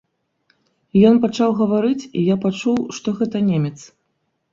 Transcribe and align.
Ён 1.09 1.19
пачаў 1.25 1.49
гаварыць, 1.59 2.07
і 2.21 2.23
я 2.33 2.37
пачуў, 2.45 2.79
што 2.99 3.07
гэта 3.21 3.43
немец. 3.51 3.75